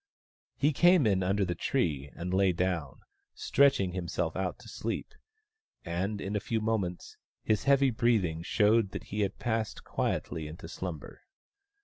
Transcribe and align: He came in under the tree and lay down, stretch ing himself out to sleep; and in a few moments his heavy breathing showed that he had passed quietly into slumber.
He 0.57 0.73
came 0.73 1.05
in 1.05 1.21
under 1.21 1.45
the 1.45 1.53
tree 1.53 2.09
and 2.15 2.33
lay 2.33 2.53
down, 2.53 3.01
stretch 3.35 3.79
ing 3.79 3.91
himself 3.91 4.35
out 4.35 4.57
to 4.57 4.67
sleep; 4.67 5.13
and 5.85 6.19
in 6.19 6.35
a 6.35 6.39
few 6.39 6.59
moments 6.59 7.17
his 7.43 7.65
heavy 7.65 7.91
breathing 7.91 8.41
showed 8.41 8.93
that 8.93 9.03
he 9.13 9.19
had 9.19 9.37
passed 9.37 9.83
quietly 9.83 10.47
into 10.47 10.67
slumber. 10.67 11.21